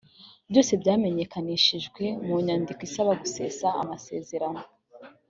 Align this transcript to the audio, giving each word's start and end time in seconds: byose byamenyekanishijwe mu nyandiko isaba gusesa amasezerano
byose 0.49 0.71
byamenyekanishijwe 0.81 2.03
mu 2.25 2.35
nyandiko 2.45 2.81
isaba 2.87 3.11
gusesa 3.21 3.67
amasezerano 3.81 4.61